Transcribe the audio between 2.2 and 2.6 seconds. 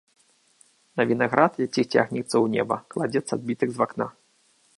ў